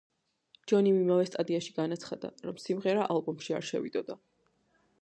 [0.71, 4.23] ჯონიმ იმავე სტატიაში განაცხადა, რომ სიმღერა ალბომში არ შევიდოდა.